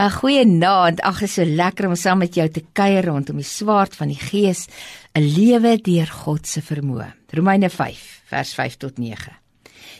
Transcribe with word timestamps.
'n 0.00 0.08
Goeie 0.08 0.46
naand. 0.46 1.02
Ag, 1.04 1.18
is 1.26 1.34
so 1.36 1.44
lekker 1.44 1.90
om 1.90 1.94
saam 1.94 2.22
met 2.22 2.34
jou 2.34 2.46
te 2.48 2.62
kuier 2.72 3.04
rondom 3.04 3.36
die 3.36 3.44
swaard 3.44 3.92
van 3.98 4.08
die 4.08 4.16
Gees, 4.16 4.66
'n 5.12 5.20
lewe 5.20 5.76
deur 5.76 6.06
God 6.06 6.46
se 6.46 6.62
vermoë. 6.62 7.12
Romeine 7.36 7.68
5 7.68 8.22
vers 8.24 8.54
5 8.54 8.76
tot 8.76 8.98
9. 8.98 9.36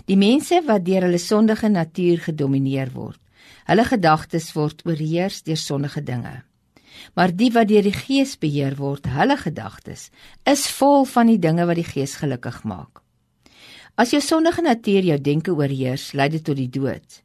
Die 0.06 0.16
mense 0.16 0.62
wat 0.66 0.84
deur 0.84 1.02
hulle 1.02 1.18
sondige 1.18 1.68
natuur 1.68 2.18
gedomeineer 2.18 2.90
word, 2.94 3.20
hulle 3.66 3.84
gedagtes 3.84 4.52
word 4.54 4.80
oorheers 4.86 5.42
deur 5.42 5.56
sondige 5.56 6.02
dinge. 6.02 6.44
Maar 7.14 7.36
die 7.36 7.52
wat 7.52 7.68
deur 7.68 7.82
die 7.82 7.92
Gees 7.92 8.38
beheer 8.38 8.76
word, 8.76 9.04
hulle 9.06 9.36
gedagtes 9.36 10.10
is 10.44 10.66
vol 10.68 11.04
van 11.04 11.26
die 11.26 11.38
dinge 11.38 11.66
wat 11.66 11.76
die 11.76 11.90
Gees 11.92 12.14
gelukkig 12.14 12.64
maak. 12.64 13.02
As 13.96 14.10
jou 14.10 14.20
sondige 14.20 14.62
natuur 14.62 15.04
jou 15.04 15.18
denke 15.20 15.52
oorheers, 15.52 16.12
lei 16.12 16.28
dit 16.28 16.44
tot 16.44 16.56
die 16.56 16.70
dood. 16.70 17.22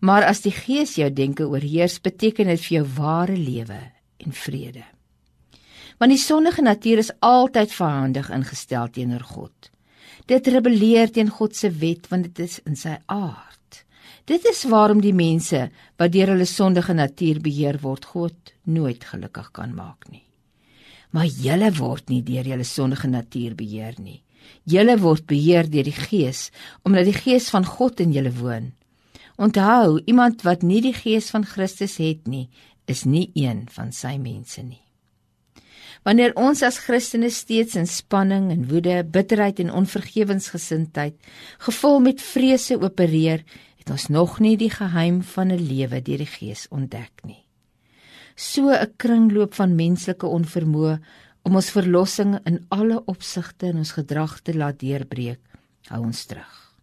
Maar 0.00 0.26
as 0.28 0.42
die 0.44 0.54
Gees 0.54 0.96
jou 1.00 1.08
denke 1.12 1.46
oorheers, 1.48 2.00
beteken 2.00 2.52
dit 2.52 2.60
vir 2.66 2.76
jou 2.78 2.84
ware 2.98 3.36
lewe 3.36 3.80
en 4.24 4.32
vrede. 4.32 4.84
Want 5.96 6.12
die 6.12 6.20
sondige 6.20 6.62
natuur 6.62 7.00
is 7.00 7.12
altyd 7.24 7.72
verhandig 7.72 8.30
ingestel 8.30 8.90
teenoor 8.92 9.24
God. 9.24 9.70
Dit 10.26 10.48
rebelleer 10.50 11.12
teen 11.12 11.30
God 11.30 11.56
se 11.56 11.70
wet 11.70 12.08
want 12.10 12.28
dit 12.28 12.44
is 12.44 12.58
in 12.66 12.76
sy 12.76 12.96
aard. 13.06 13.82
Dit 14.26 14.44
is 14.50 14.64
waarom 14.66 15.00
die 15.00 15.14
mense 15.14 15.68
wat 16.00 16.12
deur 16.12 16.32
hulle 16.34 16.48
sondige 16.50 16.96
natuur 16.98 17.38
beheer 17.44 17.78
word, 17.82 18.04
God 18.04 18.54
nooit 18.66 19.04
gelukkig 19.06 19.52
kan 19.54 19.74
maak 19.74 20.08
nie. 20.10 20.24
Maar 21.14 21.30
julle 21.30 21.70
word 21.78 22.10
nie 22.10 22.24
deur 22.26 22.48
julle 22.50 22.66
sondige 22.66 23.08
natuur 23.08 23.54
beheer 23.54 23.94
nie. 24.02 24.18
Julle 24.66 24.96
word 24.98 25.26
beheer 25.30 25.70
deur 25.70 25.86
die 25.86 25.94
Gees, 25.94 26.50
omdat 26.82 27.06
die 27.06 27.14
Gees 27.14 27.48
van 27.54 27.64
God 27.66 28.02
in 28.02 28.12
julle 28.14 28.34
woon. 28.34 28.72
Onthou, 29.36 30.00
iemand 30.04 30.42
wat 30.42 30.62
nie 30.62 30.80
die 30.80 30.94
gees 30.96 31.30
van 31.30 31.44
Christus 31.44 31.98
het 32.00 32.26
nie, 32.26 32.48
is 32.88 33.04
nie 33.04 33.30
een 33.34 33.66
van 33.68 33.92
sy 33.92 34.16
mense 34.16 34.62
nie. 34.62 34.80
Wanneer 36.06 36.36
ons 36.38 36.62
as 36.62 36.78
Christene 36.84 37.32
steeds 37.34 37.74
in 37.74 37.88
spanning 37.90 38.52
en 38.54 38.68
woede, 38.70 39.00
bitterheid 39.02 39.58
en 39.64 39.72
onvergewensgesindheid, 39.74 41.16
gevul 41.66 41.98
met 42.04 42.22
vrese 42.22 42.78
opereer, 42.78 43.42
het 43.82 43.90
ons 43.90 44.06
nog 44.14 44.38
nie 44.40 44.54
die 44.56 44.70
geheim 44.70 45.22
van 45.22 45.50
'n 45.52 45.58
lewe 45.58 46.00
deur 46.00 46.18
die 46.18 46.32
Gees 46.38 46.66
ontdek 46.70 47.24
nie. 47.24 47.42
So 48.36 48.70
'n 48.70 48.94
kringloop 48.96 49.54
van 49.54 49.74
menslike 49.74 50.26
onvermoë 50.26 51.00
om 51.42 51.54
ons 51.54 51.70
verlossing 51.70 52.38
in 52.44 52.64
alle 52.68 53.02
opsigte 53.06 53.66
in 53.66 53.76
ons 53.76 53.92
gedrag 53.92 54.40
te 54.40 54.54
laat 54.54 54.78
deurbreek, 54.78 55.40
hou 55.88 56.02
ons 56.04 56.24
terug. 56.24 56.74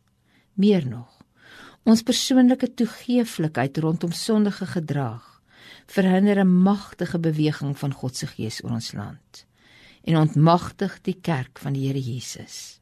Meer 0.54 0.88
nog, 0.88 1.23
Ons 1.84 2.04
persoonlike 2.08 2.70
toegeeflikheid 2.80 3.78
rondom 3.84 4.12
sondige 4.16 4.66
gedrag 4.72 5.26
verhinder 5.92 6.40
'n 6.40 6.62
magtige 6.64 7.20
beweging 7.20 7.78
van 7.78 7.94
God 7.94 8.16
se 8.16 8.28
gees 8.28 8.64
oor 8.64 8.72
ons 8.72 8.94
land 8.94 9.46
en 10.04 10.18
ontmagtig 10.18 11.02
die 11.02 11.18
kerk 11.22 11.60
van 11.60 11.74
die 11.74 11.88
Here 11.88 12.00
Jesus. 12.00 12.80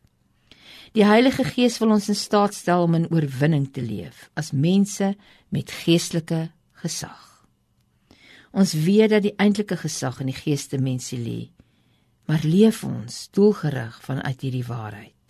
Die 0.92 1.06
Heilige 1.06 1.44
Gees 1.44 1.78
wil 1.80 1.90
ons 1.90 2.10
in 2.10 2.16
staat 2.16 2.54
stel 2.54 2.84
om 2.84 2.94
in 2.94 3.10
oorwinning 3.12 3.72
te 3.74 3.82
leef 3.82 4.30
as 4.34 4.52
mense 4.52 5.16
met 5.50 5.72
geestelike 5.72 6.52
gesag. 6.72 7.46
Ons 8.52 8.74
weet 8.74 9.10
dat 9.10 9.24
die 9.24 9.36
eintlike 9.38 9.78
gesag 9.78 10.20
in 10.20 10.26
die 10.26 10.42
geeste 10.42 10.78
mense 10.78 11.16
lê, 11.16 11.50
maar 12.28 12.44
leef 12.44 12.84
ons 12.84 13.30
doelgerig 13.32 14.02
vanuit 14.04 14.42
hierdie 14.42 14.66
waarheid. 14.66 15.21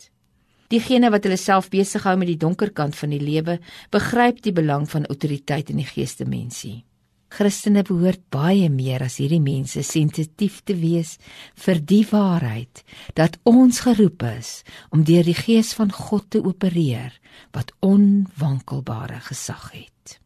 Diegene 0.71 1.09
wat 1.11 1.25
hulle 1.27 1.39
self 1.39 1.67
besig 1.71 2.05
hou 2.07 2.13
met 2.15 2.29
die 2.29 2.39
donker 2.39 2.69
kant 2.71 2.95
van 2.95 3.11
die 3.11 3.19
lewe, 3.19 3.57
begryp 3.91 4.39
die 4.45 4.53
belang 4.55 4.87
van 4.87 5.07
autoriteit 5.11 5.69
in 5.73 5.81
die 5.81 5.89
geeste 5.89 6.23
mensie. 6.23 6.85
Christene 7.31 7.83
behoort 7.87 8.21
baie 8.31 8.67
meer 8.71 9.03
as 9.03 9.17
hierdie 9.21 9.41
mense 9.43 9.83
sensitief 9.87 10.61
te 10.67 10.75
wees 10.75 11.17
vir 11.63 11.79
die 11.91 12.03
waarheid 12.09 12.83
dat 13.15 13.37
ons 13.47 13.83
geroep 13.85 14.23
is 14.27 14.49
om 14.91 15.05
deur 15.07 15.27
die 15.27 15.35
gees 15.37 15.71
van 15.75 15.91
God 15.95 16.27
te 16.35 16.41
opereer 16.43 17.15
wat 17.55 17.71
onwankelbare 17.79 19.21
gesag 19.27 19.69
het. 19.75 20.17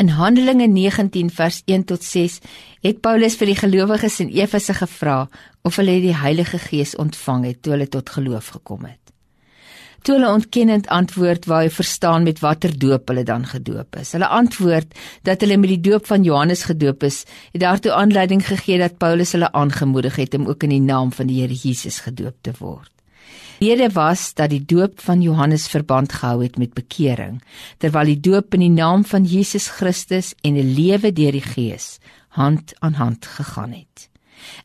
In 0.00 0.12
Handelinge 0.16 0.68
19 0.68 1.30
vers 1.32 1.62
1 1.68 1.84
tot 1.92 2.04
6 2.04 2.40
het 2.84 3.00
Paulus 3.04 3.36
vir 3.40 3.52
die 3.52 3.60
gelowiges 3.60 4.20
in 4.24 4.32
Efese 4.32 4.76
gevra 4.76 5.28
of 5.64 5.76
hulle 5.80 6.00
die 6.04 6.16
Heilige 6.16 6.60
Gees 6.60 6.96
ontvang 6.96 7.48
het 7.52 7.62
toe 7.62 7.76
hulle 7.76 7.88
tot 7.88 8.16
geloof 8.16 8.52
gekom 8.56 8.88
het. 8.88 9.11
Toe 10.02 10.16
hulle 10.16 10.32
ontkennend 10.34 10.88
antwoord 10.90 11.44
waar 11.46 11.60
hy 11.62 11.70
verstaan 11.70 12.24
met 12.26 12.40
watter 12.42 12.72
doop 12.78 13.08
hulle 13.12 13.22
dan 13.22 13.44
gedoop 13.46 14.00
is. 14.00 14.10
Hulle 14.16 14.26
antwoord 14.26 14.96
dat 15.22 15.44
hulle 15.44 15.60
met 15.62 15.70
die 15.70 15.82
doop 15.90 16.08
van 16.10 16.24
Johannes 16.26 16.64
gedoop 16.66 17.06
is, 17.06 17.20
het 17.52 17.62
daartoe 17.62 17.92
aanleiding 17.94 18.42
gegee 18.46 18.80
dat 18.82 18.98
Paulus 18.98 19.36
hulle 19.36 19.52
aangemoedig 19.52 20.18
het 20.18 20.34
om 20.34 20.48
ook 20.50 20.66
in 20.66 20.74
die 20.74 20.82
naam 20.82 21.12
van 21.14 21.30
die 21.30 21.38
Here 21.44 21.54
Jesus 21.54 22.00
gedoop 22.02 22.34
te 22.42 22.50
word. 22.58 22.90
Rede 23.62 23.92
was 23.94 24.32
dat 24.34 24.50
die 24.50 24.64
doop 24.66 24.98
van 25.06 25.22
Johannes 25.22 25.68
verband 25.70 26.12
gehou 26.12 26.42
het 26.42 26.58
met 26.58 26.74
bekering, 26.74 27.38
terwyl 27.78 28.10
die 28.10 28.18
doop 28.18 28.56
in 28.58 28.66
die 28.66 28.74
naam 28.74 29.04
van 29.06 29.22
Jesus 29.22 29.68
Christus 29.70 30.34
en 30.42 30.58
'n 30.58 30.74
lewe 30.74 31.12
deur 31.12 31.32
die 31.32 31.46
Gees 31.54 31.98
hand 32.28 32.74
aan 32.80 32.98
hand 32.98 33.26
gegaan 33.26 33.70
het. 33.70 34.11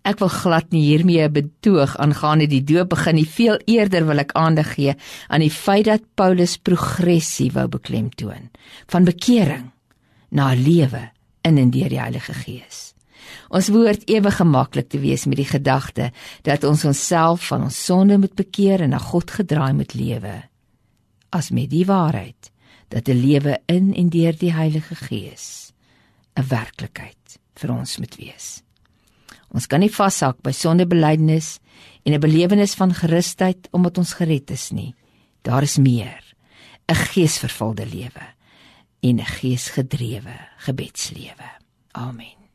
Ek 0.07 0.19
wil 0.19 0.31
glad 0.31 0.72
nie 0.72 0.85
hiermee 0.85 1.23
'n 1.28 1.33
betoog 1.33 1.97
aangaande 1.97 2.47
die 2.47 2.63
doop 2.63 2.89
begin 2.89 3.16
nie. 3.16 3.28
Veel 3.28 3.59
eerder 3.66 4.05
wil 4.05 4.19
ek 4.19 4.31
aandag 4.31 4.73
gee 4.73 4.95
aan 5.28 5.39
die 5.39 5.51
feit 5.51 5.85
dat 5.85 6.03
Paulus 6.16 6.57
progressie 6.57 7.51
wou 7.51 7.67
beklemtoon 7.67 8.50
van 8.88 9.03
bekering 9.03 9.72
na 10.29 10.53
lewe 10.53 11.11
in 11.41 11.57
en 11.57 11.69
deur 11.69 11.89
die 11.89 12.00
Heilige 12.00 12.33
Gees. 12.33 12.94
Ons 13.50 13.69
behoort 13.72 14.09
ewe 14.09 14.31
gemaklik 14.31 14.89
te 14.89 15.00
wees 15.00 15.25
met 15.25 15.38
die 15.38 15.47
gedagte 15.47 16.11
dat 16.47 16.63
ons 16.63 16.85
onsself 16.85 17.47
van 17.47 17.63
ons 17.67 17.85
sonde 17.85 18.17
moet 18.17 18.35
bekeer 18.35 18.81
en 18.81 18.89
na 18.95 18.97
God 18.97 19.31
gedraai 19.31 19.73
moet 19.73 19.94
lewe. 19.94 20.35
As 21.29 21.51
met 21.51 21.69
die 21.69 21.85
waarheid 21.85 22.51
dat 22.88 23.07
'n 23.07 23.19
lewe 23.19 23.59
in 23.66 23.94
en 23.94 24.09
deur 24.09 24.38
die 24.38 24.53
Heilige 24.53 24.95
Gees 24.95 25.73
'n 26.35 26.47
werklikheid 26.47 27.39
vir 27.56 27.72
ons 27.72 27.97
moet 27.97 28.16
wees. 28.16 28.66
Ons 29.53 29.68
kan 29.68 29.80
nie 29.80 29.91
vashak 29.91 30.41
by 30.44 30.52
sondebelydenis 30.52 31.59
en 32.06 32.13
'n 32.13 32.19
belewenis 32.19 32.75
van 32.75 32.94
gerusheid 32.94 33.68
omdat 33.72 33.97
ons 33.97 34.13
gered 34.13 34.52
is 34.52 34.72
nie. 34.72 34.96
Daar 35.41 35.63
is 35.63 35.78
meer. 35.78 36.24
'n 36.88 36.96
Geesvervulde 36.96 37.86
lewe 37.86 38.25
en 39.02 39.19
'n 39.19 39.25
geesgedrewe 39.25 40.36
gebedslewe. 40.57 41.50
Amen. 41.91 42.47